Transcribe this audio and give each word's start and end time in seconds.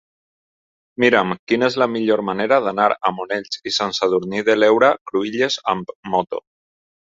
Mira'm 1.03 1.33
quina 1.51 1.67
és 1.73 1.77
la 1.81 1.87
millor 1.95 2.23
manera 2.29 2.57
d'anar 2.69 2.87
a 3.09 3.11
Monells 3.19 3.61
i 3.73 3.75
Sant 3.77 3.93
Sadurní 3.99 4.41
de 4.49 4.57
l'Heura 4.63 4.91
Cruïlles 5.13 5.59
amb 5.75 5.95
moto. 6.17 6.43